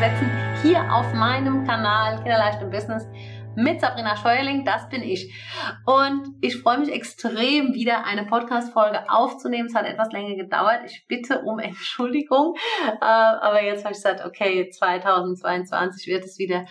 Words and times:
Gesetzen 0.00 0.30
hier 0.62 0.90
auf 0.90 1.12
meinem 1.12 1.66
Kanal 1.66 2.16
Kinderleicht 2.22 2.62
im 2.62 2.70
Business 2.70 3.06
mit 3.54 3.82
Sabrina 3.82 4.16
Scheuerling, 4.16 4.64
das 4.64 4.88
bin 4.88 5.02
ich. 5.02 5.30
Und 5.84 6.36
ich 6.40 6.56
freue 6.56 6.78
mich 6.78 6.90
extrem, 6.90 7.74
wieder 7.74 8.06
eine 8.06 8.24
Podcast-Folge 8.24 9.10
aufzunehmen. 9.10 9.68
Es 9.68 9.74
hat 9.74 9.84
etwas 9.84 10.10
länger 10.10 10.36
gedauert. 10.36 10.84
Ich 10.86 11.04
bitte 11.06 11.42
um 11.42 11.58
Entschuldigung. 11.58 12.54
Äh, 12.82 13.04
aber 13.04 13.62
jetzt 13.62 13.84
habe 13.84 13.92
ich 13.92 13.98
gesagt, 13.98 14.24
okay, 14.24 14.70
2022 14.70 16.06
wird 16.06 16.24
es 16.24 16.38
wieder 16.38 16.64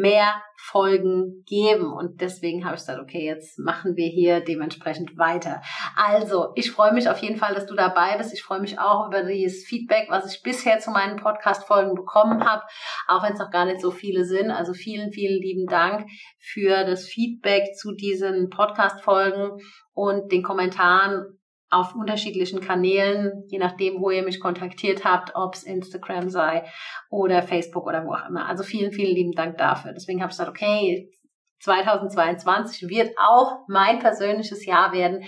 mehr 0.00 0.42
Folgen 0.58 1.44
geben. 1.46 1.92
Und 1.92 2.20
deswegen 2.20 2.64
habe 2.64 2.74
ich 2.74 2.80
gesagt, 2.80 3.00
okay, 3.00 3.24
jetzt 3.24 3.58
machen 3.58 3.96
wir 3.96 4.08
hier 4.08 4.40
dementsprechend 4.40 5.16
weiter. 5.16 5.62
Also, 5.96 6.52
ich 6.54 6.70
freue 6.70 6.92
mich 6.92 7.08
auf 7.08 7.18
jeden 7.18 7.36
Fall, 7.36 7.54
dass 7.54 7.66
du 7.66 7.74
dabei 7.74 8.16
bist. 8.16 8.32
Ich 8.32 8.42
freue 8.42 8.60
mich 8.60 8.78
auch 8.78 9.06
über 9.08 9.22
dieses 9.22 9.64
Feedback, 9.64 10.06
was 10.08 10.32
ich 10.32 10.42
bisher 10.42 10.78
zu 10.78 10.90
meinen 10.90 11.16
Podcast-Folgen 11.16 11.94
bekommen 11.94 12.44
habe, 12.44 12.62
auch 13.06 13.22
wenn 13.22 13.34
es 13.34 13.38
noch 13.38 13.50
gar 13.50 13.66
nicht 13.66 13.80
so 13.80 13.90
viele 13.90 14.24
sind. 14.24 14.50
Also 14.50 14.72
vielen, 14.72 15.12
vielen 15.12 15.40
lieben 15.40 15.66
Dank 15.66 16.06
für 16.38 16.84
das 16.84 17.04
Feedback 17.04 17.76
zu 17.76 17.92
diesen 17.92 18.48
Podcast-Folgen 18.50 19.60
und 19.92 20.32
den 20.32 20.42
Kommentaren 20.42 21.35
auf 21.76 21.94
unterschiedlichen 21.94 22.60
Kanälen, 22.60 23.44
je 23.48 23.58
nachdem, 23.58 24.00
wo 24.00 24.10
ihr 24.10 24.22
mich 24.22 24.40
kontaktiert 24.40 25.04
habt, 25.04 25.34
ob 25.34 25.54
es 25.54 25.62
Instagram 25.62 26.30
sei 26.30 26.64
oder 27.10 27.42
Facebook 27.42 27.86
oder 27.86 28.04
wo 28.04 28.14
auch 28.14 28.28
immer. 28.28 28.48
Also 28.48 28.62
vielen, 28.62 28.92
vielen 28.92 29.14
lieben 29.14 29.32
Dank 29.32 29.58
dafür. 29.58 29.92
Deswegen 29.92 30.20
habe 30.22 30.30
ich 30.30 30.38
gesagt, 30.38 30.50
okay, 30.50 31.10
2022 31.60 32.88
wird 32.88 33.10
auch 33.18 33.60
mein 33.68 33.98
persönliches 33.98 34.64
Jahr 34.64 34.92
werden, 34.92 35.24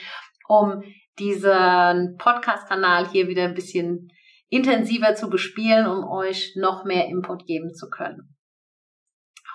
um 0.47 0.83
diesen 1.19 2.17
Podcast-Kanal 2.19 3.09
hier 3.09 3.29
wieder 3.29 3.45
ein 3.45 3.55
bisschen 3.55 4.09
intensiver 4.49 5.15
zu 5.15 5.29
bespielen, 5.29 5.87
um 5.87 6.09
euch 6.09 6.55
noch 6.57 6.85
mehr 6.85 7.07
Input 7.09 7.47
geben 7.47 7.75
zu 7.75 7.91
können. 7.91 8.35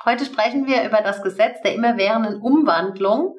Heute 0.06 0.26
sprechen 0.26 0.68
wir 0.68 0.86
über 0.86 1.02
das 1.02 1.24
Gesetz 1.24 1.62
der 1.64 1.74
immerwährenden 1.74 2.42
Umwandlung 2.42 3.38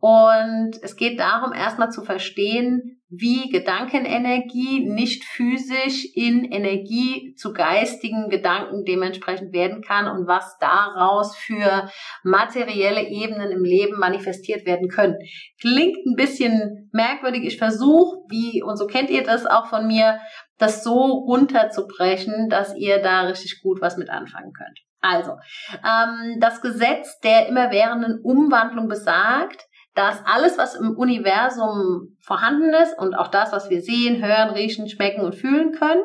und 0.00 0.72
es 0.82 0.96
geht 0.96 1.20
darum, 1.20 1.52
erstmal 1.52 1.90
zu 1.90 2.02
verstehen, 2.02 2.95
wie 3.08 3.50
Gedankenenergie 3.50 4.88
nicht 4.88 5.24
physisch 5.24 6.06
in 6.14 6.44
Energie 6.44 7.34
zu 7.36 7.52
geistigen 7.52 8.28
Gedanken 8.28 8.84
dementsprechend 8.84 9.52
werden 9.52 9.80
kann 9.80 10.08
und 10.08 10.26
was 10.26 10.58
daraus 10.58 11.36
für 11.36 11.88
materielle 12.24 13.08
Ebenen 13.08 13.52
im 13.52 13.62
Leben 13.62 13.98
manifestiert 13.98 14.66
werden 14.66 14.88
können. 14.88 15.16
Klingt 15.60 15.98
ein 16.04 16.16
bisschen 16.16 16.90
merkwürdig. 16.92 17.44
Ich 17.44 17.58
versuche, 17.58 18.18
wie, 18.28 18.62
und 18.62 18.76
so 18.76 18.86
kennt 18.86 19.10
ihr 19.10 19.22
das 19.22 19.46
auch 19.46 19.66
von 19.66 19.86
mir, 19.86 20.18
das 20.58 20.82
so 20.82 20.94
runterzubrechen, 20.94 22.48
dass 22.48 22.74
ihr 22.76 23.00
da 23.00 23.22
richtig 23.22 23.60
gut 23.62 23.80
was 23.80 23.96
mit 23.96 24.10
anfangen 24.10 24.52
könnt. 24.52 24.80
Also, 25.00 25.36
ähm, 25.84 26.40
das 26.40 26.60
Gesetz 26.60 27.20
der 27.20 27.46
immerwährenden 27.46 28.20
Umwandlung 28.22 28.88
besagt, 28.88 29.66
dass 29.96 30.24
alles, 30.26 30.58
was 30.58 30.74
im 30.74 30.94
Universum 30.94 32.16
vorhanden 32.20 32.72
ist 32.74 32.96
und 32.98 33.14
auch 33.14 33.28
das, 33.28 33.50
was 33.50 33.70
wir 33.70 33.80
sehen, 33.80 34.22
hören, 34.22 34.50
riechen, 34.50 34.88
schmecken 34.88 35.24
und 35.24 35.34
fühlen 35.34 35.72
können, 35.72 36.04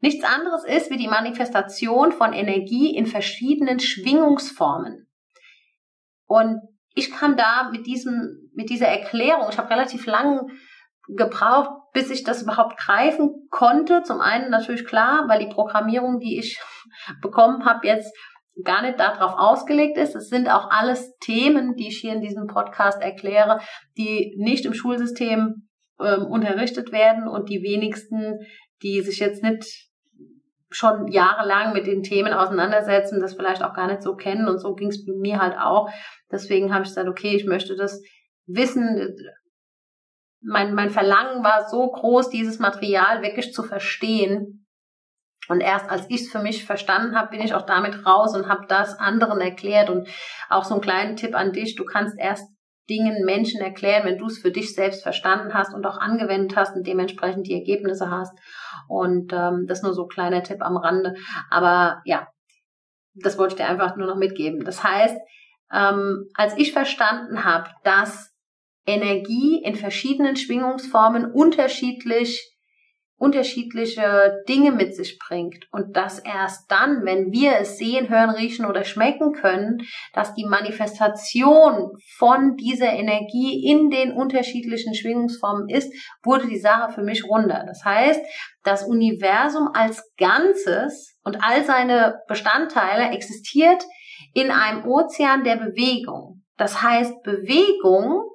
nichts 0.00 0.24
anderes 0.24 0.64
ist 0.64 0.90
wie 0.90 0.96
die 0.96 1.08
Manifestation 1.08 2.12
von 2.12 2.32
Energie 2.32 2.96
in 2.96 3.06
verschiedenen 3.06 3.80
Schwingungsformen. 3.80 5.08
Und 6.26 6.60
ich 6.94 7.10
kann 7.10 7.36
da 7.36 7.68
mit 7.72 7.86
diesem, 7.86 8.50
mit 8.54 8.70
dieser 8.70 8.86
Erklärung, 8.86 9.48
ich 9.50 9.58
habe 9.58 9.70
relativ 9.70 10.06
lang 10.06 10.48
gebraucht, 11.08 11.70
bis 11.92 12.10
ich 12.10 12.22
das 12.22 12.42
überhaupt 12.42 12.78
greifen 12.78 13.48
konnte. 13.50 14.04
Zum 14.04 14.20
einen 14.20 14.50
natürlich 14.50 14.86
klar, 14.86 15.24
weil 15.26 15.40
die 15.40 15.52
Programmierung, 15.52 16.20
die 16.20 16.38
ich 16.38 16.60
bekommen 17.20 17.64
habe, 17.64 17.88
jetzt 17.88 18.16
gar 18.62 18.82
nicht 18.82 19.00
darauf 19.00 19.34
ausgelegt 19.36 19.98
ist. 19.98 20.14
Es 20.14 20.28
sind 20.28 20.48
auch 20.48 20.70
alles 20.70 21.16
Themen, 21.18 21.74
die 21.74 21.88
ich 21.88 21.98
hier 21.98 22.12
in 22.12 22.20
diesem 22.20 22.46
Podcast 22.46 23.02
erkläre, 23.02 23.60
die 23.96 24.34
nicht 24.38 24.64
im 24.64 24.74
Schulsystem 24.74 25.68
ähm, 26.00 26.26
unterrichtet 26.26 26.92
werden 26.92 27.26
und 27.26 27.48
die 27.48 27.62
wenigsten, 27.62 28.38
die 28.82 29.00
sich 29.00 29.18
jetzt 29.18 29.42
nicht 29.42 29.90
schon 30.70 31.08
jahrelang 31.08 31.72
mit 31.72 31.86
den 31.86 32.02
Themen 32.02 32.32
auseinandersetzen, 32.32 33.20
das 33.20 33.34
vielleicht 33.34 33.62
auch 33.62 33.74
gar 33.74 33.86
nicht 33.86 34.02
so 34.02 34.16
kennen 34.16 34.48
und 34.48 34.58
so 34.58 34.74
ging 34.74 34.88
es 34.88 35.04
mir 35.06 35.40
halt 35.40 35.56
auch. 35.56 35.88
Deswegen 36.30 36.72
habe 36.74 36.82
ich 36.82 36.88
gesagt, 36.88 37.08
okay, 37.08 37.36
ich 37.36 37.46
möchte 37.46 37.76
das 37.76 38.02
wissen, 38.46 39.14
mein, 40.40 40.74
mein 40.74 40.90
Verlangen 40.90 41.42
war 41.42 41.68
so 41.68 41.90
groß, 41.90 42.28
dieses 42.28 42.58
Material 42.58 43.22
wirklich 43.22 43.52
zu 43.52 43.62
verstehen. 43.62 44.63
Und 45.48 45.60
erst 45.60 45.90
als 45.90 46.06
ich 46.08 46.22
es 46.22 46.30
für 46.30 46.40
mich 46.40 46.64
verstanden 46.64 47.16
habe, 47.16 47.30
bin 47.30 47.42
ich 47.42 47.54
auch 47.54 47.66
damit 47.66 48.06
raus 48.06 48.34
und 48.34 48.48
habe 48.48 48.66
das 48.68 48.98
anderen 48.98 49.40
erklärt. 49.40 49.90
Und 49.90 50.08
auch 50.48 50.64
so 50.64 50.74
einen 50.74 50.82
kleinen 50.82 51.16
Tipp 51.16 51.34
an 51.34 51.52
dich, 51.52 51.76
du 51.76 51.84
kannst 51.84 52.18
erst 52.18 52.48
Dingen, 52.88 53.24
Menschen 53.24 53.62
erklären, 53.62 54.04
wenn 54.04 54.18
du 54.18 54.26
es 54.26 54.38
für 54.38 54.50
dich 54.50 54.74
selbst 54.74 55.02
verstanden 55.02 55.54
hast 55.54 55.74
und 55.74 55.86
auch 55.86 55.96
angewendet 55.96 56.56
hast 56.56 56.76
und 56.76 56.86
dementsprechend 56.86 57.46
die 57.46 57.54
Ergebnisse 57.54 58.10
hast. 58.10 58.32
Und 58.88 59.32
ähm, 59.32 59.64
das 59.66 59.82
nur 59.82 59.94
so 59.94 60.02
ein 60.02 60.08
kleiner 60.08 60.42
Tipp 60.42 60.60
am 60.60 60.76
Rande. 60.76 61.14
Aber 61.50 62.02
ja, 62.04 62.26
das 63.14 63.38
wollte 63.38 63.54
ich 63.54 63.60
dir 63.62 63.68
einfach 63.68 63.96
nur 63.96 64.06
noch 64.06 64.16
mitgeben. 64.16 64.64
Das 64.64 64.84
heißt, 64.84 65.16
ähm, 65.72 66.28
als 66.34 66.56
ich 66.58 66.72
verstanden 66.72 67.44
habe, 67.44 67.70
dass 67.84 68.32
Energie 68.86 69.62
in 69.64 69.76
verschiedenen 69.76 70.36
Schwingungsformen 70.36 71.30
unterschiedlich 71.32 72.53
unterschiedliche 73.16 74.42
Dinge 74.48 74.72
mit 74.72 74.94
sich 74.94 75.18
bringt 75.18 75.66
und 75.72 75.96
dass 75.96 76.18
erst 76.18 76.70
dann, 76.70 77.04
wenn 77.04 77.30
wir 77.32 77.58
es 77.60 77.78
sehen, 77.78 78.08
hören, 78.08 78.30
riechen 78.30 78.66
oder 78.66 78.84
schmecken 78.84 79.32
können, 79.32 79.78
dass 80.12 80.34
die 80.34 80.44
Manifestation 80.44 81.92
von 82.18 82.56
dieser 82.56 82.92
Energie 82.92 83.64
in 83.70 83.90
den 83.90 84.12
unterschiedlichen 84.12 84.94
Schwingungsformen 84.94 85.68
ist, 85.68 85.92
wurde 86.24 86.48
die 86.48 86.58
Sache 86.58 86.92
für 86.92 87.02
mich 87.02 87.24
runder. 87.24 87.64
Das 87.66 87.84
heißt, 87.84 88.20
das 88.64 88.82
Universum 88.82 89.70
als 89.72 90.02
Ganzes 90.16 91.16
und 91.22 91.38
all 91.42 91.64
seine 91.64 92.20
Bestandteile 92.26 93.14
existiert 93.14 93.84
in 94.32 94.50
einem 94.50 94.84
Ozean 94.86 95.44
der 95.44 95.56
Bewegung. 95.56 96.42
Das 96.56 96.82
heißt, 96.82 97.22
Bewegung 97.22 98.28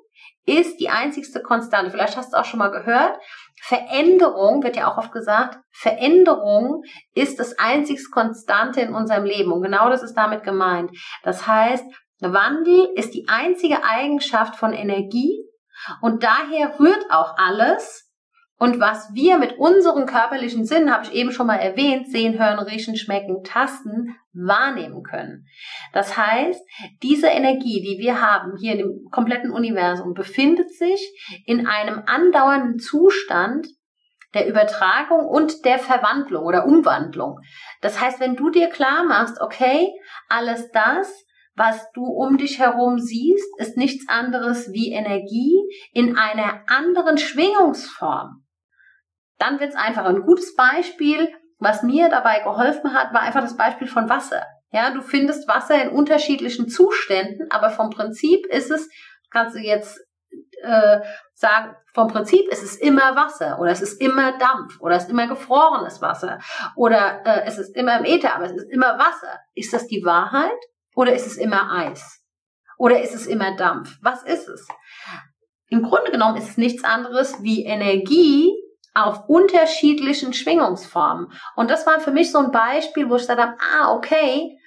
ist 0.57 0.79
die 0.79 0.89
einzigste 0.89 1.41
Konstante. 1.41 1.91
Vielleicht 1.91 2.17
hast 2.17 2.33
du 2.33 2.37
auch 2.37 2.45
schon 2.45 2.59
mal 2.59 2.71
gehört. 2.71 3.19
Veränderung 3.61 4.63
wird 4.63 4.75
ja 4.77 4.91
auch 4.91 4.97
oft 4.97 5.11
gesagt. 5.11 5.59
Veränderung 5.71 6.83
ist 7.13 7.39
das 7.39 7.57
einzigste 7.59 8.09
Konstante 8.09 8.81
in 8.81 8.93
unserem 8.93 9.25
Leben. 9.25 9.51
Und 9.51 9.61
genau 9.61 9.89
das 9.89 10.01
ist 10.01 10.15
damit 10.15 10.43
gemeint. 10.43 10.91
Das 11.23 11.45
heißt, 11.45 11.85
Wandel 12.21 12.89
ist 12.95 13.13
die 13.13 13.27
einzige 13.27 13.83
Eigenschaft 13.83 14.55
von 14.55 14.73
Energie. 14.73 15.45
Und 16.01 16.23
daher 16.23 16.79
rührt 16.79 17.05
auch 17.09 17.35
alles 17.37 18.08
und 18.59 18.81
was 18.81 19.13
wir 19.13 19.37
mit 19.37 19.57
unseren 19.57 20.05
körperlichen 20.05 20.65
Sinnen, 20.65 20.93
habe 20.93 21.05
ich 21.05 21.13
eben 21.13 21.31
schon 21.31 21.47
mal 21.47 21.55
erwähnt, 21.55 22.11
sehen, 22.11 22.37
hören, 22.37 22.59
riechen, 22.59 22.97
schmecken, 22.97 23.41
tasten, 23.45 24.17
wahrnehmen 24.33 25.01
können. 25.01 25.45
Das 25.93 26.17
heißt, 26.17 26.61
diese 27.01 27.27
Energie, 27.27 27.81
die 27.81 28.03
wir 28.03 28.21
haben 28.21 28.57
hier 28.59 28.75
dem 28.75 29.07
kompletten 29.11 29.51
Universum, 29.51 30.13
befindet 30.13 30.71
sich 30.73 30.99
in 31.45 31.67
einem 31.67 32.03
andauernden 32.05 32.79
Zustand 32.79 33.65
der 34.33 34.45
Übertragung 34.47 35.25
und 35.25 35.63
der 35.63 35.79
Verwandlung 35.79 36.43
oder 36.43 36.65
Umwandlung. 36.65 37.39
Das 37.81 38.01
heißt, 38.01 38.19
wenn 38.19 38.35
du 38.35 38.49
dir 38.49 38.67
klar 38.67 39.05
machst, 39.05 39.39
okay, 39.39 39.87
alles 40.27 40.69
das, 40.71 41.25
was 41.55 41.89
du 41.93 42.03
um 42.03 42.37
dich 42.37 42.59
herum 42.59 42.99
siehst, 42.99 43.47
ist 43.57 43.77
nichts 43.77 44.09
anderes 44.09 44.73
wie 44.73 44.91
Energie 44.91 45.57
in 45.93 46.17
einer 46.17 46.61
anderen 46.67 47.17
Schwingungsform. 47.17 48.43
Dann 49.39 49.59
wird 49.59 49.71
es 49.71 49.75
einfach 49.75 50.05
ein 50.05 50.21
gutes 50.21 50.55
Beispiel. 50.55 51.33
Was 51.57 51.83
mir 51.83 52.09
dabei 52.09 52.39
geholfen 52.39 52.93
hat, 52.93 53.13
war 53.13 53.21
einfach 53.21 53.41
das 53.41 53.57
Beispiel 53.57 53.87
von 53.87 54.07
Wasser. 54.07 54.45
Ja, 54.71 54.91
du 54.91 55.01
findest 55.01 55.47
Wasser 55.47 55.81
in 55.81 55.89
unterschiedlichen 55.89 56.69
Zuständen, 56.69 57.49
aber 57.49 57.69
vom 57.69 57.89
Prinzip 57.89 58.45
ist 58.45 58.69
es, 58.69 58.87
kannst 59.31 59.55
du 59.55 59.59
jetzt 59.59 59.99
äh, 60.61 60.99
sagen, 61.33 61.75
vom 61.93 62.07
Prinzip 62.07 62.47
ist 62.51 62.63
es 62.63 62.75
immer 62.75 63.15
Wasser 63.15 63.59
oder 63.59 63.71
es 63.71 63.81
ist 63.81 63.99
immer 63.99 64.37
Dampf 64.37 64.79
oder 64.79 64.95
es 64.95 65.03
ist 65.03 65.09
immer 65.09 65.27
gefrorenes 65.27 66.01
Wasser 66.01 66.39
oder 66.75 67.25
äh, 67.25 67.45
es 67.45 67.57
ist 67.57 67.75
immer 67.75 67.97
im 67.97 68.05
Äther, 68.05 68.35
aber 68.35 68.45
es 68.45 68.51
ist 68.51 68.69
immer 68.69 68.99
Wasser. 68.99 69.39
Ist 69.55 69.73
das 69.73 69.87
die 69.87 70.03
Wahrheit 70.05 70.59
oder 70.95 71.13
ist 71.13 71.25
es 71.25 71.37
immer 71.37 71.71
Eis? 71.71 72.23
Oder 72.77 73.01
ist 73.01 73.15
es 73.15 73.25
immer 73.25 73.55
Dampf? 73.55 73.97
Was 74.01 74.23
ist 74.23 74.47
es? 74.47 74.67
Im 75.69 75.83
Grunde 75.83 76.11
genommen 76.11 76.37
ist 76.37 76.49
es 76.49 76.57
nichts 76.57 76.83
anderes 76.83 77.41
wie 77.43 77.65
Energie, 77.65 78.53
auf 78.93 79.27
unterschiedlichen 79.27 80.33
Schwingungsformen. 80.33 81.31
Und 81.55 81.69
das 81.69 81.85
war 81.85 81.99
für 81.99 82.11
mich 82.11 82.31
so 82.31 82.39
ein 82.39 82.51
Beispiel, 82.51 83.09
wo 83.09 83.15
ich 83.15 83.21
gesagt 83.21 83.41
habe, 83.41 83.57
ah, 83.59 83.93
okay, 83.93 84.57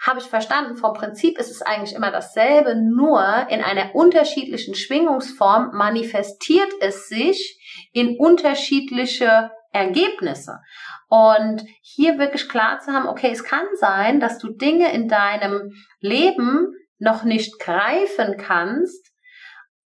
habe 0.00 0.20
ich 0.20 0.26
verstanden. 0.26 0.76
Vom 0.76 0.94
Prinzip 0.94 1.38
ist 1.38 1.50
es 1.50 1.62
eigentlich 1.62 1.94
immer 1.94 2.10
dasselbe, 2.10 2.76
nur 2.76 3.20
in 3.48 3.62
einer 3.62 3.94
unterschiedlichen 3.94 4.74
Schwingungsform 4.74 5.70
manifestiert 5.74 6.72
es 6.80 7.08
sich 7.08 7.88
in 7.92 8.16
unterschiedliche 8.18 9.50
Ergebnisse. 9.72 10.60
Und 11.08 11.62
hier 11.80 12.18
wirklich 12.18 12.48
klar 12.48 12.80
zu 12.80 12.92
haben, 12.92 13.08
okay, 13.08 13.30
es 13.30 13.44
kann 13.44 13.66
sein, 13.74 14.20
dass 14.20 14.38
du 14.38 14.50
Dinge 14.50 14.92
in 14.92 15.08
deinem 15.08 15.72
Leben 16.00 16.74
noch 16.98 17.24
nicht 17.24 17.58
greifen 17.58 18.36
kannst, 18.36 19.10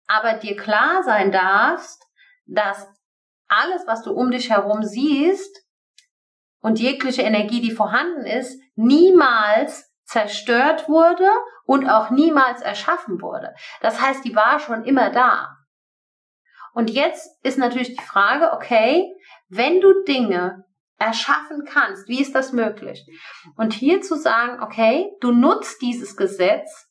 aber 0.08 0.34
dir 0.34 0.56
klar 0.56 1.04
sein 1.04 1.32
darfst, 1.32 2.04
dass 2.46 2.88
alles, 3.50 3.86
was 3.86 4.04
du 4.04 4.14
um 4.14 4.32
dich 4.32 4.50
herum 4.50 4.84
siehst 4.84 5.66
und 6.62 6.80
jegliche 6.80 7.24
Energie, 7.24 7.62
die 7.62 7.72
vorhanden 7.72 8.26
ist, 8.26 8.60
niemals 8.76 9.92
zerstört 10.06 10.90
wurde 10.90 11.30
und 11.66 11.88
auch 11.88 12.10
niemals 12.10 12.62
erschaffen 12.62 13.22
wurde. 13.22 13.54
Das 13.82 14.02
heißt, 14.02 14.24
die 14.26 14.36
war 14.36 14.60
schon 14.60 14.84
immer 14.84 15.12
da. 15.12 15.56
Und 16.74 16.90
jetzt 16.90 17.30
ist 17.44 17.58
natürlich 17.58 17.96
die 17.96 18.04
Frage, 18.04 18.54
okay, 18.54 19.12
wenn 19.50 19.82
du 19.82 20.04
Dinge 20.04 20.66
erschaffen 20.98 21.66
kannst, 21.66 22.08
wie 22.08 22.22
ist 22.22 22.36
das 22.36 22.52
möglich? 22.52 23.06
Und 23.56 23.74
hier 23.74 24.02
zu 24.02 24.16
sagen, 24.16 24.62
okay, 24.62 25.12
du 25.22 25.32
nutzt 25.32 25.82
dieses 25.82 26.16
Gesetz, 26.16 26.89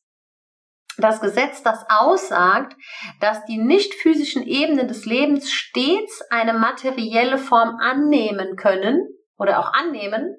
das 0.99 1.21
Gesetz, 1.21 1.63
das 1.63 1.85
aussagt, 1.89 2.77
dass 3.21 3.45
die 3.45 3.59
nicht 3.59 3.95
physischen 3.95 4.43
Ebenen 4.43 4.89
des 4.89 5.05
Lebens 5.07 5.53
stets 5.53 6.23
eine 6.31 6.55
materielle 6.55 7.39
Form 7.39 7.77
annehmen 7.81 8.57
können 8.57 9.07
oder 9.37 9.61
auch 9.61 9.73
annehmen, 9.73 10.37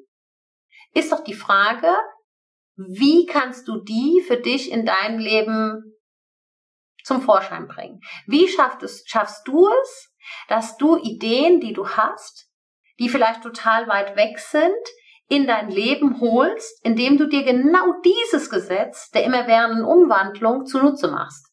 ist 0.94 1.12
doch 1.12 1.24
die 1.24 1.34
Frage, 1.34 1.96
wie 2.76 3.26
kannst 3.26 3.68
du 3.68 3.82
die 3.84 4.24
für 4.26 4.38
dich 4.38 4.72
in 4.72 4.86
deinem 4.86 5.20
Leben 5.20 5.98
zum 7.04 7.22
Vorschein 7.22 7.68
bringen? 7.68 8.02
Wie 8.26 8.48
schaffst, 8.48 8.84
es, 8.84 9.04
schaffst 9.06 9.48
du 9.48 9.68
es, 9.68 10.16
dass 10.48 10.78
du 10.78 10.98
Ideen, 10.98 11.60
die 11.60 11.74
du 11.74 11.88
hast, 11.88 12.50
die 13.00 13.10
vielleicht 13.10 13.44
total 13.44 13.88
weit 13.88 14.16
weg 14.16 14.40
sind, 14.40 14.76
in 15.30 15.46
dein 15.46 15.70
Leben 15.70 16.20
holst, 16.20 16.84
indem 16.84 17.18
du 17.18 17.28
dir 17.28 17.44
genau 17.44 17.94
dieses 18.04 18.50
Gesetz 18.50 19.12
der 19.12 19.24
immerwährenden 19.24 19.86
Umwandlung 19.86 20.66
zunutze 20.66 21.10
machst. 21.10 21.46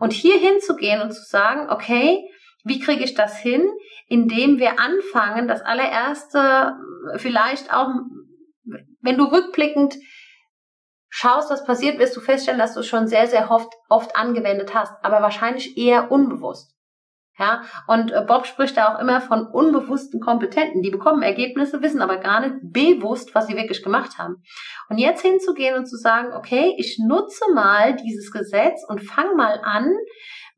Und 0.00 0.12
hier 0.12 0.38
hinzugehen 0.38 1.02
und 1.02 1.12
zu 1.12 1.22
sagen, 1.24 1.68
okay, 1.70 2.24
wie 2.64 2.78
kriege 2.78 3.04
ich 3.04 3.14
das 3.14 3.36
hin, 3.36 3.68
indem 4.08 4.58
wir 4.58 4.78
anfangen, 4.78 5.48
das 5.48 5.60
allererste 5.60 6.76
vielleicht 7.16 7.72
auch, 7.72 7.88
wenn 9.02 9.18
du 9.18 9.24
rückblickend 9.24 9.96
schaust, 11.08 11.50
was 11.50 11.64
passiert, 11.64 11.98
wirst 11.98 12.16
du 12.16 12.20
feststellen, 12.20 12.58
dass 12.58 12.74
du 12.74 12.80
es 12.80 12.86
schon 12.86 13.06
sehr, 13.06 13.26
sehr 13.26 13.50
oft, 13.50 13.72
oft 13.88 14.16
angewendet 14.16 14.74
hast, 14.74 14.92
aber 15.02 15.20
wahrscheinlich 15.20 15.76
eher 15.76 16.10
unbewusst. 16.10 16.73
Ja, 17.36 17.62
und 17.88 18.12
äh, 18.12 18.24
Bob 18.26 18.46
spricht 18.46 18.76
da 18.76 18.94
auch 18.94 19.00
immer 19.00 19.20
von 19.20 19.46
unbewussten 19.46 20.20
Kompetenten. 20.20 20.82
Die 20.82 20.90
bekommen 20.90 21.22
Ergebnisse, 21.22 21.82
wissen 21.82 22.00
aber 22.00 22.18
gar 22.18 22.40
nicht 22.40 22.54
bewusst, 22.62 23.34
was 23.34 23.48
sie 23.48 23.56
wirklich 23.56 23.82
gemacht 23.82 24.18
haben. 24.18 24.36
Und 24.88 24.98
jetzt 24.98 25.22
hinzugehen 25.22 25.76
und 25.76 25.86
zu 25.86 25.96
sagen, 25.96 26.32
okay, 26.32 26.74
ich 26.78 27.00
nutze 27.04 27.52
mal 27.52 27.96
dieses 27.96 28.30
Gesetz 28.30 28.84
und 28.88 29.02
fang 29.02 29.34
mal 29.36 29.60
an, 29.64 29.92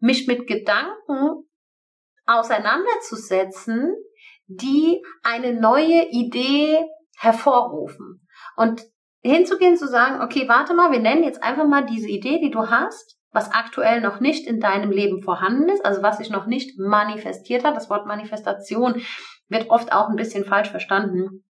mich 0.00 0.26
mit 0.26 0.46
Gedanken 0.46 1.48
auseinanderzusetzen, 2.26 3.94
die 4.46 5.02
eine 5.22 5.58
neue 5.58 6.08
Idee 6.10 6.84
hervorrufen. 7.16 8.26
Und 8.56 8.84
hinzugehen, 9.22 9.76
zu 9.76 9.88
sagen, 9.88 10.22
okay, 10.22 10.46
warte 10.46 10.74
mal, 10.74 10.92
wir 10.92 11.00
nennen 11.00 11.24
jetzt 11.24 11.42
einfach 11.42 11.66
mal 11.66 11.86
diese 11.86 12.08
Idee, 12.08 12.38
die 12.38 12.50
du 12.50 12.68
hast, 12.68 13.16
was 13.36 13.52
aktuell 13.52 14.00
noch 14.00 14.18
nicht 14.18 14.46
in 14.46 14.60
deinem 14.60 14.90
Leben 14.90 15.20
vorhanden 15.20 15.68
ist, 15.68 15.84
also 15.84 16.02
was 16.02 16.16
sich 16.16 16.30
noch 16.30 16.46
nicht 16.46 16.78
manifestiert 16.78 17.64
hat. 17.64 17.76
Das 17.76 17.90
Wort 17.90 18.06
Manifestation 18.06 19.02
wird 19.48 19.68
oft 19.68 19.92
auch 19.92 20.08
ein 20.08 20.16
bisschen 20.16 20.46
falsch 20.46 20.70
verstanden. 20.70 21.44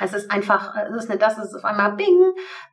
Es 0.00 0.12
ist 0.12 0.28
einfach, 0.32 0.74
es 0.74 1.04
ist 1.04 1.08
nicht 1.08 1.22
das, 1.22 1.38
es 1.38 1.54
auf 1.54 1.64
einmal 1.64 1.92
Bing, 1.92 2.20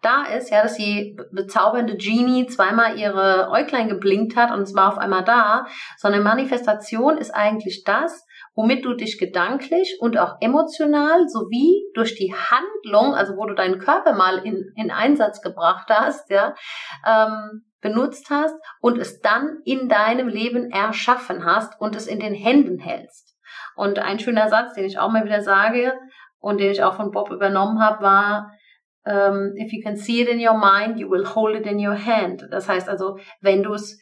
da 0.01 0.23
ist, 0.23 0.49
ja, 0.49 0.63
dass 0.63 0.73
die 0.73 1.15
bezaubernde 1.31 1.95
Genie 1.97 2.47
zweimal 2.47 2.97
ihre 2.97 3.51
Äuglein 3.51 3.89
geblinkt 3.89 4.35
hat 4.35 4.49
und 4.49 4.63
es 4.63 4.73
war 4.73 4.87
auf 4.87 4.97
einmal 4.97 5.23
da, 5.23 5.67
sondern 5.97 6.23
Manifestation 6.23 7.19
ist 7.19 7.29
eigentlich 7.29 7.83
das, 7.83 8.25
womit 8.55 8.83
du 8.85 8.95
dich 8.95 9.19
gedanklich 9.19 9.97
und 9.99 10.17
auch 10.17 10.37
emotional 10.41 11.29
sowie 11.29 11.85
durch 11.93 12.15
die 12.15 12.33
Handlung, 12.33 13.13
also 13.13 13.37
wo 13.37 13.45
du 13.45 13.53
deinen 13.53 13.77
Körper 13.77 14.13
mal 14.13 14.39
in, 14.39 14.73
in 14.75 14.89
Einsatz 14.89 15.43
gebracht 15.43 15.89
hast, 15.91 16.27
ja, 16.31 16.55
ähm, 17.05 17.65
benutzt 17.81 18.29
hast 18.29 18.55
und 18.79 18.97
es 18.97 19.19
dann 19.19 19.57
in 19.65 19.89
deinem 19.89 20.27
Leben 20.27 20.71
erschaffen 20.71 21.45
hast 21.45 21.79
und 21.79 21.95
es 21.95 22.07
in 22.07 22.19
den 22.19 22.33
Händen 22.33 22.79
hältst. 22.79 23.35
Und 23.75 23.99
ein 23.99 24.19
schöner 24.19 24.49
Satz, 24.49 24.73
den 24.73 24.85
ich 24.85 24.99
auch 24.99 25.11
mal 25.11 25.25
wieder 25.25 25.41
sage 25.41 25.93
und 26.39 26.59
den 26.59 26.71
ich 26.71 26.83
auch 26.83 26.95
von 26.95 27.11
Bob 27.11 27.31
übernommen 27.31 27.81
habe, 27.81 28.03
war, 28.03 28.51
ähm, 29.05 29.55
if 29.57 29.71
you 29.71 29.81
can 29.83 29.95
see 29.95 30.21
it 30.21 30.27
in 30.27 30.39
your 30.39 30.57
mind, 30.57 30.99
you 30.99 31.09
will 31.09 31.25
hold 31.25 31.55
it 31.55 31.65
in 31.65 31.85
your 31.85 31.97
hand. 31.97 32.47
Das 32.51 32.69
heißt 32.69 32.87
also, 32.87 33.17
wenn 33.41 33.63
du 33.63 33.73
es 33.73 33.99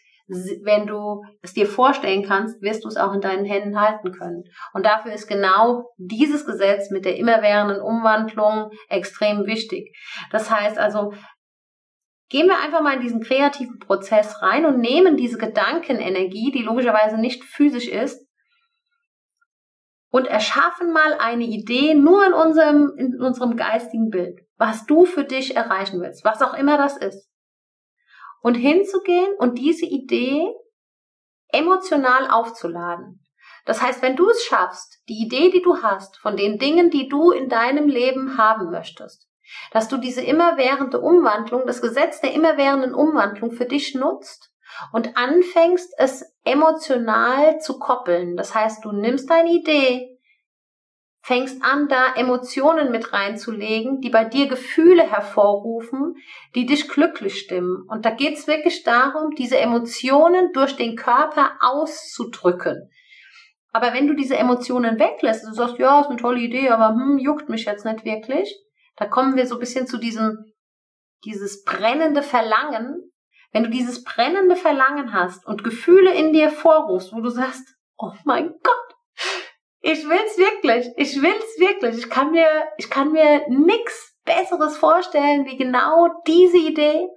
wenn 0.63 0.85
du 0.85 1.23
es 1.41 1.53
dir 1.53 1.65
vorstellen 1.65 2.23
kannst, 2.23 2.61
wirst 2.61 2.83
du 2.83 2.87
es 2.87 2.97
auch 2.97 3.13
in 3.13 3.21
deinen 3.21 3.45
Händen 3.45 3.79
halten 3.79 4.11
können. 4.11 4.43
Und 4.73 4.85
dafür 4.85 5.11
ist 5.11 5.27
genau 5.27 5.89
dieses 5.97 6.45
Gesetz 6.45 6.91
mit 6.91 7.03
der 7.03 7.17
immerwährenden 7.17 7.81
Umwandlung 7.81 8.69
extrem 8.89 9.47
wichtig. 9.47 9.91
Das 10.31 10.51
heißt 10.51 10.77
also, 10.77 11.13
gehen 12.29 12.47
wir 12.47 12.59
einfach 12.59 12.81
mal 12.81 12.95
in 12.95 13.01
diesen 13.01 13.21
kreativen 13.21 13.79
Prozess 13.79 14.41
rein 14.41 14.65
und 14.65 14.79
nehmen 14.79 15.17
diese 15.17 15.37
Gedankenenergie, 15.37 16.51
die 16.51 16.63
logischerweise 16.63 17.17
nicht 17.17 17.43
physisch 17.43 17.87
ist, 17.87 18.25
und 20.11 20.25
erschaffen 20.25 20.91
mal 20.91 21.13
eine 21.13 21.43
Idee 21.43 21.93
nur 21.93 22.25
in 22.25 22.33
unserem, 22.33 22.93
in 22.97 23.21
unserem 23.21 23.55
geistigen 23.55 24.09
Bild, 24.09 24.39
was 24.57 24.87
du 24.87 25.05
für 25.05 25.23
dich 25.23 25.55
erreichen 25.55 26.01
willst, 26.01 26.25
was 26.25 26.41
auch 26.41 26.55
immer 26.55 26.77
das 26.77 26.97
ist 26.97 27.29
und 28.41 28.55
hinzugehen 28.55 29.33
und 29.37 29.57
diese 29.57 29.85
Idee 29.85 30.47
emotional 31.49 32.29
aufzuladen. 32.29 33.25
Das 33.65 33.81
heißt, 33.81 34.01
wenn 34.01 34.15
du 34.15 34.29
es 34.29 34.43
schaffst, 34.43 35.01
die 35.09 35.25
Idee, 35.25 35.51
die 35.51 35.61
du 35.61 35.81
hast, 35.83 36.17
von 36.17 36.37
den 36.37 36.57
Dingen, 36.57 36.89
die 36.89 37.07
du 37.07 37.31
in 37.31 37.49
deinem 37.49 37.87
Leben 37.87 38.37
haben 38.37 38.71
möchtest, 38.71 39.27
dass 39.71 39.87
du 39.87 39.97
diese 39.97 40.21
immerwährende 40.21 40.99
Umwandlung, 40.99 41.63
das 41.65 41.81
Gesetz 41.81 42.21
der 42.21 42.33
immerwährenden 42.33 42.93
Umwandlung 42.93 43.51
für 43.51 43.65
dich 43.65 43.95
nutzt 43.95 44.51
und 44.91 45.17
anfängst, 45.17 45.93
es 45.97 46.25
emotional 46.43 47.59
zu 47.59 47.79
koppeln. 47.79 48.35
Das 48.35 48.55
heißt, 48.55 48.83
du 48.85 48.91
nimmst 48.91 49.29
deine 49.29 49.51
Idee, 49.51 50.19
fängst 51.21 51.63
an, 51.63 51.87
da 51.87 52.13
Emotionen 52.15 52.91
mit 52.91 53.13
reinzulegen, 53.13 54.01
die 54.01 54.09
bei 54.09 54.25
dir 54.25 54.47
Gefühle 54.47 55.03
hervorrufen, 55.03 56.15
die 56.55 56.65
dich 56.65 56.87
glücklich 56.87 57.39
stimmen. 57.39 57.85
Und 57.87 58.05
da 58.05 58.11
geht 58.11 58.37
es 58.37 58.47
wirklich 58.47 58.83
darum, 58.83 59.31
diese 59.35 59.57
Emotionen 59.57 60.53
durch 60.53 60.75
den 60.75 60.95
Körper 60.95 61.51
auszudrücken. 61.61 62.89
Aber 63.71 63.93
wenn 63.93 64.07
du 64.07 64.15
diese 64.15 64.37
Emotionen 64.37 64.99
weglässt, 64.99 65.45
du 65.45 65.53
sagst, 65.53 65.77
ja, 65.77 66.01
ist 66.01 66.07
eine 66.07 66.17
tolle 66.17 66.39
Idee, 66.39 66.69
aber 66.69 66.89
hm, 66.89 67.19
juckt 67.19 67.49
mich 67.49 67.65
jetzt 67.65 67.85
nicht 67.85 68.03
wirklich, 68.03 68.55
da 68.99 69.05
kommen 69.05 69.37
wir 69.37 69.47
so 69.47 69.55
ein 69.55 69.59
bisschen 69.59 69.87
zu 69.87 69.97
diesem, 69.97 70.53
dieses 71.23 71.63
brennende 71.63 72.21
Verlangen. 72.21 73.11
Wenn 73.51 73.63
du 73.63 73.69
dieses 73.69 74.03
brennende 74.03 74.57
Verlangen 74.57 75.13
hast 75.13 75.45
und 75.47 75.63
Gefühle 75.63 76.13
in 76.13 76.33
dir 76.33 76.51
vorrufst, 76.51 77.13
wo 77.13 77.21
du 77.21 77.29
sagst, 77.29 77.65
oh 77.97 78.11
mein 78.25 78.49
Gott, 78.61 78.95
ich 79.79 80.07
will's 80.07 80.37
wirklich. 80.37 80.87
Ich 80.97 81.21
will's 81.21 81.59
wirklich. 81.59 81.97
Ich 81.97 82.09
kann 82.09 82.31
mir, 82.31 82.67
ich 82.77 82.89
kann 82.89 83.13
mir 83.13 83.47
nix 83.47 84.17
Besseres 84.25 84.77
vorstellen, 84.77 85.45
wie 85.45 85.57
genau 85.57 86.09
diese 86.27 86.57
Idee 86.57 87.07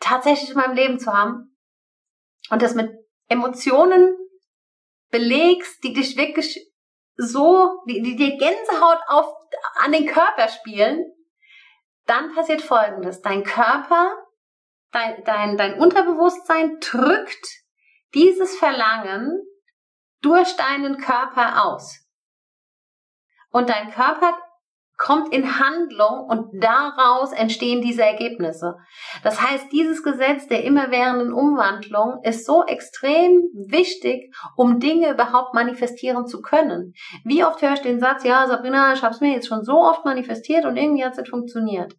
tatsächlich 0.00 0.50
in 0.50 0.56
meinem 0.56 0.74
Leben 0.74 0.98
zu 0.98 1.12
haben. 1.12 1.54
Und 2.50 2.62
das 2.62 2.74
mit 2.74 2.90
Emotionen 3.28 4.16
belegst, 5.10 5.84
die 5.84 5.92
dich 5.92 6.16
wirklich 6.16 6.71
so, 7.16 7.82
die, 7.86 8.02
die 8.02 8.36
Gänsehaut 8.36 8.98
auf, 9.06 9.26
an 9.80 9.92
den 9.92 10.06
Körper 10.06 10.48
spielen, 10.48 11.04
dann 12.06 12.34
passiert 12.34 12.62
Folgendes. 12.62 13.20
Dein 13.20 13.44
Körper, 13.44 14.16
dein, 14.90 15.22
dein, 15.24 15.56
dein 15.56 15.78
Unterbewusstsein 15.78 16.78
drückt 16.80 17.46
dieses 18.14 18.56
Verlangen 18.58 19.40
durch 20.20 20.56
deinen 20.56 20.98
Körper 20.98 21.64
aus. 21.64 21.98
Und 23.50 23.68
dein 23.68 23.90
Körper 23.90 24.38
kommt 25.02 25.34
in 25.34 25.58
Handlung 25.58 26.26
und 26.28 26.62
daraus 26.62 27.32
entstehen 27.32 27.82
diese 27.82 28.04
Ergebnisse. 28.04 28.76
Das 29.24 29.42
heißt, 29.42 29.66
dieses 29.72 30.04
Gesetz 30.04 30.46
der 30.46 30.62
immerwährenden 30.62 31.32
Umwandlung 31.32 32.20
ist 32.22 32.46
so 32.46 32.64
extrem 32.64 33.42
wichtig, 33.52 34.32
um 34.56 34.78
Dinge 34.78 35.10
überhaupt 35.10 35.54
manifestieren 35.54 36.26
zu 36.26 36.40
können. 36.40 36.94
Wie 37.24 37.44
oft 37.44 37.60
höre 37.62 37.74
ich 37.74 37.80
den 37.80 37.98
Satz, 37.98 38.22
ja, 38.22 38.46
Sabrina, 38.46 38.92
ich 38.94 39.02
habe 39.02 39.12
es 39.12 39.20
mir 39.20 39.32
jetzt 39.32 39.48
schon 39.48 39.64
so 39.64 39.74
oft 39.74 40.04
manifestiert 40.04 40.64
und 40.64 40.76
irgendwie 40.76 41.04
hat 41.04 41.12
es 41.12 41.18
nicht 41.18 41.30
funktioniert. 41.30 41.96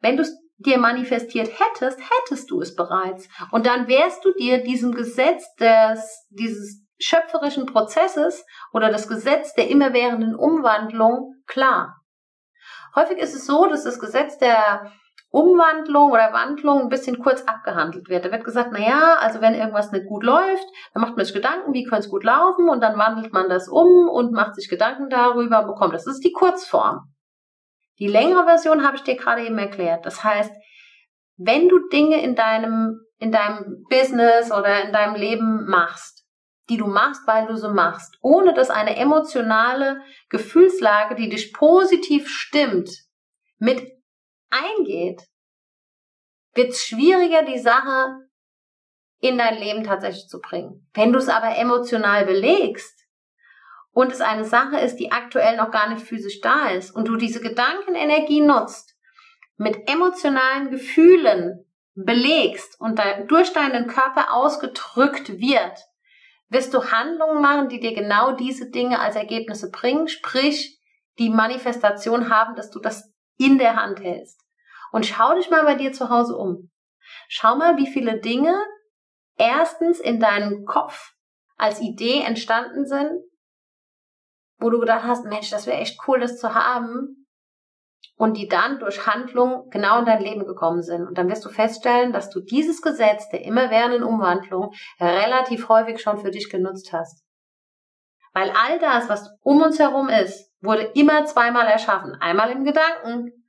Wenn 0.00 0.16
du 0.18 0.22
es 0.24 0.38
dir 0.58 0.76
manifestiert 0.76 1.48
hättest, 1.58 1.98
hättest 1.98 2.50
du 2.50 2.60
es 2.60 2.76
bereits. 2.76 3.28
Und 3.50 3.66
dann 3.66 3.88
wärst 3.88 4.22
du 4.26 4.32
dir 4.34 4.62
diesem 4.62 4.92
Gesetz 4.92 5.42
des, 5.54 6.26
dieses 6.28 6.83
schöpferischen 6.98 7.66
Prozesses 7.66 8.44
oder 8.72 8.90
das 8.90 9.08
Gesetz 9.08 9.54
der 9.54 9.68
immerwährenden 9.68 10.34
Umwandlung 10.34 11.34
klar. 11.46 12.00
Häufig 12.94 13.18
ist 13.18 13.34
es 13.34 13.46
so, 13.46 13.66
dass 13.66 13.84
das 13.84 13.98
Gesetz 13.98 14.38
der 14.38 14.92
Umwandlung 15.30 16.12
oder 16.12 16.32
Wandlung 16.32 16.82
ein 16.82 16.88
bisschen 16.88 17.18
kurz 17.18 17.42
abgehandelt 17.42 18.08
wird. 18.08 18.24
Da 18.24 18.30
wird 18.30 18.44
gesagt, 18.44 18.70
na 18.72 18.78
ja, 18.78 19.16
also 19.18 19.40
wenn 19.40 19.54
irgendwas 19.54 19.90
nicht 19.90 20.06
gut 20.06 20.22
läuft, 20.22 20.64
dann 20.92 21.02
macht 21.02 21.16
man 21.16 21.24
sich 21.24 21.34
Gedanken, 21.34 21.74
wie 21.74 21.82
könnte 21.82 22.04
es 22.04 22.10
gut 22.10 22.22
laufen 22.22 22.68
und 22.68 22.80
dann 22.80 22.96
wandelt 22.98 23.32
man 23.32 23.48
das 23.48 23.66
um 23.66 24.08
und 24.08 24.30
macht 24.30 24.54
sich 24.54 24.68
Gedanken 24.68 25.10
darüber 25.10 25.62
und 25.62 25.66
bekommt. 25.66 25.92
Das 25.92 26.06
ist 26.06 26.20
die 26.20 26.30
Kurzform. 26.30 27.12
Die 27.98 28.06
längere 28.06 28.44
Version 28.44 28.86
habe 28.86 28.96
ich 28.96 29.02
dir 29.02 29.16
gerade 29.16 29.44
eben 29.44 29.58
erklärt. 29.58 30.06
Das 30.06 30.22
heißt, 30.22 30.52
wenn 31.36 31.68
du 31.68 31.80
Dinge 31.88 32.22
in 32.22 32.36
deinem, 32.36 33.00
in 33.18 33.32
deinem 33.32 33.84
Business 33.90 34.52
oder 34.52 34.84
in 34.84 34.92
deinem 34.92 35.16
Leben 35.16 35.66
machst, 35.66 36.13
die 36.68 36.76
du 36.76 36.86
machst, 36.86 37.26
weil 37.26 37.46
du 37.46 37.56
sie 37.56 37.68
machst, 37.68 38.18
ohne 38.22 38.54
dass 38.54 38.70
eine 38.70 38.96
emotionale 38.96 40.00
Gefühlslage, 40.30 41.14
die 41.14 41.28
dich 41.28 41.52
positiv 41.52 42.28
stimmt, 42.28 42.90
mit 43.58 43.92
eingeht, 44.50 45.22
wird 46.54 46.70
es 46.70 46.84
schwieriger, 46.84 47.42
die 47.42 47.58
Sache 47.58 48.20
in 49.20 49.38
dein 49.38 49.58
Leben 49.58 49.84
tatsächlich 49.84 50.28
zu 50.28 50.40
bringen. 50.40 50.88
Wenn 50.94 51.12
du 51.12 51.18
es 51.18 51.28
aber 51.28 51.56
emotional 51.56 52.24
belegst 52.26 53.06
und 53.92 54.12
es 54.12 54.20
eine 54.20 54.44
Sache 54.44 54.78
ist, 54.78 54.96
die 54.96 55.12
aktuell 55.12 55.56
noch 55.56 55.70
gar 55.70 55.88
nicht 55.88 56.06
physisch 56.06 56.40
da 56.40 56.68
ist 56.68 56.90
und 56.90 57.08
du 57.08 57.16
diese 57.16 57.40
Gedankenenergie 57.40 58.40
nutzt, 58.40 58.94
mit 59.56 59.88
emotionalen 59.88 60.70
Gefühlen 60.70 61.64
belegst 61.94 62.80
und 62.80 63.00
durch 63.28 63.52
deinen 63.52 63.86
Körper 63.86 64.32
ausgedrückt 64.32 65.38
wird, 65.38 65.78
wirst 66.54 66.72
du 66.72 66.90
Handlungen 66.90 67.42
machen, 67.42 67.68
die 67.68 67.80
dir 67.80 67.94
genau 67.94 68.32
diese 68.32 68.70
Dinge 68.70 69.00
als 69.00 69.16
Ergebnisse 69.16 69.70
bringen, 69.70 70.08
sprich 70.08 70.80
die 71.18 71.28
Manifestation 71.28 72.30
haben, 72.30 72.54
dass 72.56 72.70
du 72.70 72.80
das 72.80 73.12
in 73.36 73.58
der 73.58 73.76
Hand 73.76 74.00
hältst. 74.00 74.40
Und 74.92 75.04
schau 75.04 75.34
dich 75.34 75.50
mal 75.50 75.64
bei 75.64 75.74
dir 75.74 75.92
zu 75.92 76.08
Hause 76.08 76.36
um. 76.36 76.70
Schau 77.28 77.56
mal, 77.56 77.76
wie 77.76 77.86
viele 77.86 78.20
Dinge 78.20 78.56
erstens 79.36 80.00
in 80.00 80.20
deinem 80.20 80.64
Kopf 80.64 81.12
als 81.56 81.80
Idee 81.80 82.22
entstanden 82.22 82.86
sind, 82.86 83.20
wo 84.58 84.70
du 84.70 84.78
gedacht 84.78 85.04
hast, 85.04 85.24
Mensch, 85.24 85.50
das 85.50 85.66
wäre 85.66 85.80
echt 85.80 85.98
cool, 86.06 86.20
das 86.20 86.38
zu 86.38 86.54
haben. 86.54 87.23
Und 88.16 88.36
die 88.36 88.46
dann 88.48 88.78
durch 88.78 89.06
Handlung 89.06 89.68
genau 89.70 89.98
in 89.98 90.04
dein 90.04 90.22
Leben 90.22 90.46
gekommen 90.46 90.82
sind. 90.82 91.06
Und 91.06 91.18
dann 91.18 91.28
wirst 91.28 91.44
du 91.44 91.48
feststellen, 91.48 92.12
dass 92.12 92.30
du 92.30 92.40
dieses 92.40 92.80
Gesetz 92.80 93.28
der 93.28 93.44
immerwährenden 93.44 94.04
Umwandlung 94.04 94.72
relativ 95.00 95.68
häufig 95.68 96.00
schon 96.00 96.18
für 96.18 96.30
dich 96.30 96.48
genutzt 96.48 96.92
hast. 96.92 97.24
Weil 98.32 98.50
all 98.50 98.78
das, 98.78 99.08
was 99.08 99.30
um 99.42 99.62
uns 99.62 99.78
herum 99.78 100.08
ist, 100.08 100.50
wurde 100.60 100.90
immer 100.94 101.24
zweimal 101.24 101.66
erschaffen. 101.66 102.14
Einmal 102.20 102.50
im 102.50 102.64
Gedanken 102.64 103.43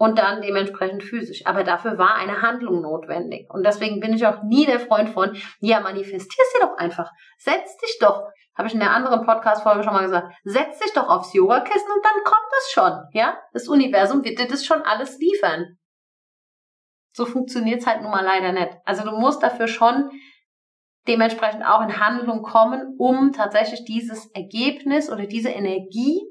und 0.00 0.18
dann 0.18 0.40
dementsprechend 0.40 1.02
physisch. 1.02 1.44
Aber 1.44 1.62
dafür 1.62 1.98
war 1.98 2.14
eine 2.14 2.40
Handlung 2.40 2.80
notwendig. 2.80 3.50
Und 3.50 3.66
deswegen 3.66 4.00
bin 4.00 4.14
ich 4.14 4.26
auch 4.26 4.42
nie 4.42 4.64
der 4.64 4.80
Freund 4.80 5.10
von, 5.10 5.36
ja, 5.60 5.80
manifestierst 5.80 6.54
dir 6.56 6.66
doch 6.66 6.78
einfach. 6.78 7.10
Setz 7.36 7.76
dich 7.76 7.98
doch, 8.00 8.22
habe 8.56 8.66
ich 8.66 8.72
in 8.72 8.80
der 8.80 8.92
anderen 8.92 9.26
Podcast-Folge 9.26 9.82
schon 9.84 9.92
mal 9.92 10.04
gesagt, 10.04 10.34
setz 10.42 10.78
dich 10.78 10.94
doch 10.94 11.06
aufs 11.06 11.34
Yogakissen 11.34 11.92
und 11.94 12.02
dann 12.02 12.24
kommt 12.24 12.50
es 12.60 12.70
schon. 12.70 12.98
Ja, 13.12 13.38
das 13.52 13.68
Universum 13.68 14.24
wird 14.24 14.38
dir 14.38 14.48
das 14.48 14.64
schon 14.64 14.80
alles 14.80 15.18
liefern. 15.18 15.76
So 17.12 17.26
funktioniert's 17.26 17.86
halt 17.86 18.00
nun 18.00 18.10
mal 18.10 18.24
leider 18.24 18.52
nicht. 18.52 18.72
Also 18.86 19.04
du 19.04 19.10
musst 19.10 19.42
dafür 19.42 19.68
schon 19.68 20.08
dementsprechend 21.08 21.62
auch 21.62 21.82
in 21.82 22.00
Handlung 22.00 22.40
kommen, 22.40 22.94
um 22.96 23.32
tatsächlich 23.32 23.84
dieses 23.84 24.30
Ergebnis 24.30 25.10
oder 25.10 25.26
diese 25.26 25.50
Energie, 25.50 26.22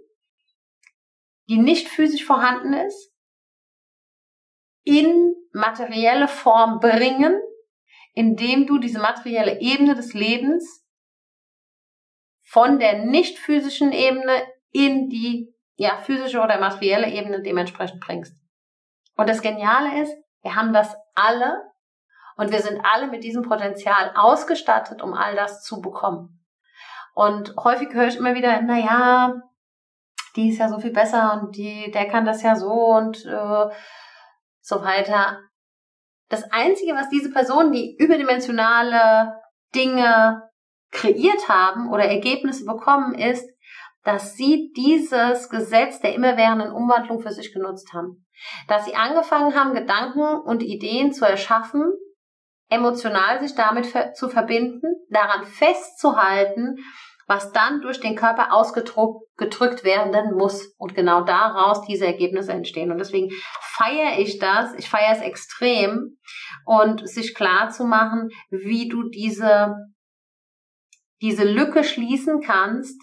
die 1.49 1.59
nicht 1.59 1.87
physisch 1.87 2.25
vorhanden 2.25 2.73
ist, 2.73 3.13
in 4.89 5.35
materielle 5.53 6.27
Form 6.27 6.79
bringen, 6.79 7.39
indem 8.13 8.65
du 8.65 8.79
diese 8.79 8.99
materielle 8.99 9.59
Ebene 9.61 9.93
des 9.95 10.13
Lebens 10.13 10.83
von 12.43 12.79
der 12.79 13.05
nicht 13.05 13.37
physischen 13.37 13.91
Ebene 13.91 14.33
in 14.71 15.09
die 15.09 15.53
ja, 15.75 15.97
physische 15.97 16.41
oder 16.41 16.59
materielle 16.59 17.07
Ebene 17.07 17.41
dementsprechend 17.41 18.01
bringst. 18.01 18.35
Und 19.15 19.29
das 19.29 19.41
Geniale 19.41 20.01
ist, 20.01 20.13
wir 20.41 20.55
haben 20.55 20.73
das 20.73 20.95
alle 21.13 21.61
und 22.35 22.51
wir 22.51 22.61
sind 22.61 22.81
alle 22.83 23.07
mit 23.07 23.23
diesem 23.23 23.43
Potenzial 23.43 24.11
ausgestattet, 24.15 25.01
um 25.01 25.13
all 25.13 25.35
das 25.35 25.63
zu 25.63 25.81
bekommen. 25.81 26.43
Und 27.13 27.55
häufig 27.63 27.93
höre 27.93 28.07
ich 28.07 28.17
immer 28.17 28.33
wieder, 28.33 28.59
na 28.61 28.77
ja, 28.77 29.41
die 30.35 30.49
ist 30.49 30.57
ja 30.57 30.67
so 30.67 30.79
viel 30.79 30.93
besser 30.93 31.33
und 31.33 31.55
die, 31.55 31.91
der 31.91 32.07
kann 32.07 32.25
das 32.25 32.41
ja 32.41 32.55
so 32.55 32.71
und 32.71 33.25
äh, 33.25 33.65
so 34.69 34.83
weiter. 34.83 35.39
Das 36.29 36.43
Einzige, 36.51 36.93
was 36.93 37.09
diese 37.09 37.31
Personen, 37.31 37.71
die 37.71 37.97
überdimensionale 37.97 39.33
Dinge 39.73 40.43
kreiert 40.91 41.49
haben 41.49 41.91
oder 41.91 42.05
Ergebnisse 42.05 42.65
bekommen, 42.65 43.15
ist, 43.15 43.49
dass 44.03 44.35
sie 44.35 44.71
dieses 44.77 45.49
Gesetz 45.49 45.99
der 45.99 46.13
immerwährenden 46.13 46.71
Umwandlung 46.71 47.19
für 47.19 47.31
sich 47.31 47.51
genutzt 47.51 47.93
haben. 47.93 48.25
Dass 48.67 48.85
sie 48.85 48.95
angefangen 48.95 49.55
haben, 49.55 49.73
Gedanken 49.73 50.21
und 50.21 50.63
Ideen 50.63 51.11
zu 51.11 51.25
erschaffen, 51.25 51.91
emotional 52.69 53.41
sich 53.41 53.55
damit 53.55 53.87
zu 54.15 54.29
verbinden, 54.29 54.87
daran 55.09 55.43
festzuhalten 55.45 56.77
was 57.29 57.51
dann 57.51 57.81
durch 57.81 57.99
den 57.99 58.15
Körper 58.15 58.51
ausgedrückt 58.51 59.83
werden 59.83 60.35
muss. 60.35 60.73
Und 60.77 60.95
genau 60.95 61.21
daraus 61.21 61.85
diese 61.85 62.07
Ergebnisse 62.07 62.51
entstehen. 62.51 62.91
Und 62.91 62.97
deswegen 62.97 63.29
feiere 63.61 64.17
ich 64.17 64.39
das, 64.39 64.73
ich 64.73 64.89
feiere 64.89 65.15
es 65.15 65.21
extrem 65.21 66.17
und 66.65 67.07
sich 67.07 67.35
klar 67.35 67.69
zu 67.69 67.85
machen, 67.85 68.29
wie 68.49 68.89
du 68.89 69.09
diese, 69.09 69.75
diese 71.21 71.43
Lücke 71.43 71.83
schließen 71.83 72.41
kannst, 72.41 72.99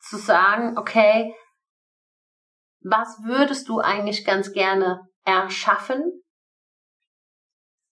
zu 0.00 0.16
sagen, 0.16 0.78
okay, 0.78 1.34
was 2.80 3.18
würdest 3.22 3.68
du 3.68 3.80
eigentlich 3.80 4.24
ganz 4.24 4.52
gerne 4.52 5.02
erschaffen? 5.26 6.22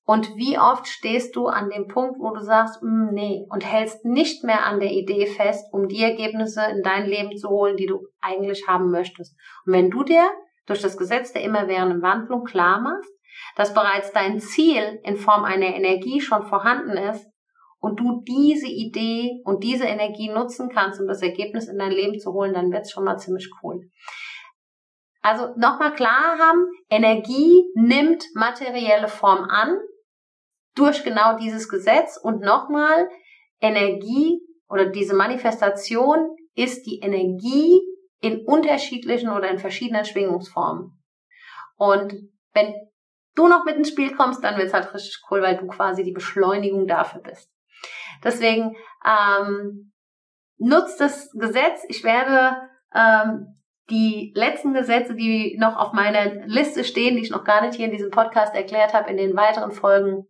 Und 0.08 0.36
wie 0.36 0.56
oft 0.56 0.86
stehst 0.86 1.34
du 1.34 1.48
an 1.48 1.68
dem 1.68 1.88
Punkt, 1.88 2.20
wo 2.20 2.30
du 2.30 2.40
sagst, 2.40 2.80
mm, 2.80 3.08
nee, 3.12 3.44
und 3.50 3.64
hältst 3.64 4.04
nicht 4.04 4.44
mehr 4.44 4.64
an 4.64 4.78
der 4.78 4.92
Idee 4.92 5.26
fest, 5.26 5.66
um 5.72 5.88
die 5.88 6.00
Ergebnisse 6.00 6.62
in 6.70 6.82
dein 6.84 7.06
Leben 7.06 7.36
zu 7.36 7.48
holen, 7.48 7.76
die 7.76 7.86
du 7.86 8.06
eigentlich 8.20 8.68
haben 8.68 8.92
möchtest. 8.92 9.36
Und 9.66 9.72
wenn 9.72 9.90
du 9.90 10.04
dir 10.04 10.30
durch 10.66 10.80
das 10.80 10.96
Gesetz 10.96 11.32
der 11.32 11.42
immerwährenden 11.42 12.02
Wandlung 12.02 12.44
klar 12.44 12.80
machst, 12.80 13.10
dass 13.56 13.74
bereits 13.74 14.12
dein 14.12 14.38
Ziel 14.38 15.00
in 15.02 15.16
Form 15.16 15.44
einer 15.44 15.74
Energie 15.74 16.20
schon 16.20 16.44
vorhanden 16.44 16.96
ist 16.96 17.26
und 17.80 17.98
du 17.98 18.22
diese 18.22 18.68
Idee 18.68 19.42
und 19.44 19.64
diese 19.64 19.86
Energie 19.86 20.28
nutzen 20.28 20.68
kannst, 20.68 21.00
um 21.00 21.08
das 21.08 21.20
Ergebnis 21.20 21.66
in 21.66 21.78
dein 21.78 21.90
Leben 21.90 22.20
zu 22.20 22.32
holen, 22.32 22.54
dann 22.54 22.70
wird's 22.70 22.92
schon 22.92 23.04
mal 23.04 23.18
ziemlich 23.18 23.50
cool. 23.60 23.80
Also 25.20 25.48
nochmal 25.56 25.92
klar 25.94 26.38
haben, 26.38 26.68
Energie 26.88 27.64
nimmt 27.74 28.24
materielle 28.34 29.08
Form 29.08 29.42
an 29.50 29.76
durch 30.76 31.02
genau 31.02 31.36
dieses 31.36 31.68
Gesetz 31.68 32.16
und 32.22 32.40
nochmal 32.40 33.08
Energie 33.60 34.40
oder 34.68 34.86
diese 34.86 35.14
Manifestation 35.14 36.36
ist 36.54 36.86
die 36.86 37.00
Energie 37.00 37.80
in 38.20 38.44
unterschiedlichen 38.44 39.30
oder 39.30 39.50
in 39.50 39.58
verschiedenen 39.58 40.04
Schwingungsformen. 40.04 40.92
Und 41.76 42.14
wenn 42.52 42.74
du 43.34 43.48
noch 43.48 43.64
mit 43.64 43.76
ins 43.76 43.90
Spiel 43.90 44.14
kommst, 44.14 44.42
dann 44.42 44.56
wird 44.56 44.68
es 44.68 44.74
halt 44.74 44.92
richtig 44.94 45.20
cool, 45.30 45.42
weil 45.42 45.56
du 45.56 45.66
quasi 45.66 46.02
die 46.02 46.12
Beschleunigung 46.12 46.86
dafür 46.86 47.20
bist. 47.20 47.50
Deswegen 48.24 48.76
ähm, 49.04 49.92
nutzt 50.58 51.00
das 51.00 51.30
Gesetz. 51.32 51.84
Ich 51.88 52.02
werde 52.02 52.56
ähm, 52.94 53.60
die 53.90 54.32
letzten 54.34 54.72
Gesetze, 54.72 55.14
die 55.14 55.56
noch 55.58 55.76
auf 55.76 55.92
meiner 55.92 56.46
Liste 56.46 56.82
stehen, 56.82 57.16
die 57.16 57.22
ich 57.22 57.30
noch 57.30 57.44
gar 57.44 57.64
nicht 57.64 57.74
hier 57.76 57.86
in 57.86 57.92
diesem 57.92 58.10
Podcast 58.10 58.54
erklärt 58.54 58.94
habe, 58.94 59.10
in 59.10 59.16
den 59.16 59.36
weiteren 59.36 59.70
Folgen 59.70 60.26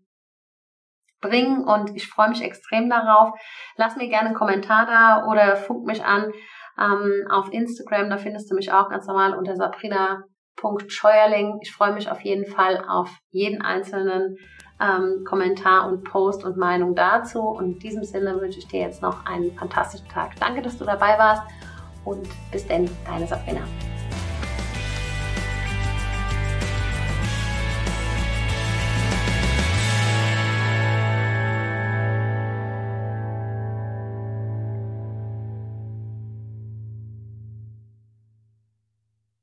bringen 1.20 1.64
und 1.64 1.96
ich 1.96 2.08
freue 2.08 2.28
mich 2.28 2.42
extrem 2.42 2.90
darauf. 2.90 3.30
Lass 3.76 3.96
mir 3.96 4.08
gerne 4.08 4.28
einen 4.28 4.36
Kommentar 4.36 4.86
da 4.86 5.26
oder 5.26 5.56
funk 5.56 5.86
mich 5.86 6.04
an 6.04 6.32
ähm, 6.78 7.26
auf 7.30 7.50
Instagram, 7.52 8.10
da 8.10 8.18
findest 8.18 8.50
du 8.50 8.54
mich 8.54 8.70
auch 8.72 8.90
ganz 8.90 9.06
normal 9.06 9.34
unter 9.34 9.56
sabrina.scheuerling. 9.56 11.58
Ich 11.62 11.72
freue 11.72 11.92
mich 11.92 12.10
auf 12.10 12.20
jeden 12.20 12.44
Fall 12.46 12.84
auf 12.86 13.10
jeden 13.30 13.62
einzelnen 13.62 14.36
ähm, 14.80 15.24
Kommentar 15.24 15.88
und 15.88 16.04
Post 16.04 16.44
und 16.44 16.58
Meinung 16.58 16.94
dazu. 16.94 17.40
Und 17.40 17.72
in 17.72 17.78
diesem 17.78 18.04
Sinne 18.04 18.38
wünsche 18.40 18.58
ich 18.58 18.68
dir 18.68 18.80
jetzt 18.80 19.00
noch 19.02 19.26
einen 19.26 19.52
fantastischen 19.52 20.08
Tag. 20.08 20.36
Danke, 20.38 20.62
dass 20.62 20.78
du 20.78 20.84
dabei 20.84 21.18
warst 21.18 21.42
und 22.04 22.28
bis 22.52 22.64
denn, 22.66 22.88
deine 23.06 23.26
Sabrina. 23.26 23.62